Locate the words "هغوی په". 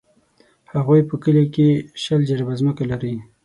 0.73-1.15